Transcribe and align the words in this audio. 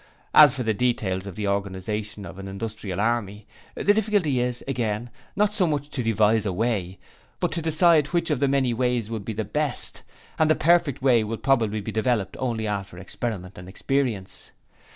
As 0.33 0.55
for 0.55 0.63
the 0.63 0.73
details 0.73 1.27
of 1.27 1.35
the 1.35 1.47
organization 1.47 2.25
of 2.25 2.37
the 2.37 2.49
Industrial 2.49 2.99
Army, 2.99 3.45
the 3.75 3.93
difficulty 3.93 4.39
is, 4.39 4.63
again, 4.67 5.11
not 5.35 5.53
so 5.53 5.67
much 5.67 5.91
to 5.91 6.01
devise 6.01 6.43
a 6.43 6.51
way, 6.51 6.97
but 7.39 7.51
to 7.51 7.61
decide 7.61 8.07
which 8.07 8.31
of 8.31 8.41
many 8.49 8.73
ways 8.73 9.11
would 9.11 9.23
be 9.23 9.33
the 9.33 9.43
best, 9.45 10.01
and 10.39 10.49
the 10.49 10.55
perfect 10.55 11.03
way 11.03 11.23
will 11.23 11.37
probably 11.37 11.81
be 11.81 11.91
developed 11.91 12.35
only 12.39 12.65
after 12.65 12.97
experiment 12.97 13.59
and 13.59 13.69
experience. 13.69 14.49